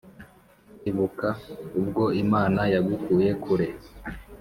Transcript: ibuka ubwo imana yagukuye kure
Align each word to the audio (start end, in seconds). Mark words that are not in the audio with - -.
ibuka 0.89 1.29
ubwo 1.79 2.03
imana 2.23 2.61
yagukuye 2.73 3.29
kure 3.43 3.67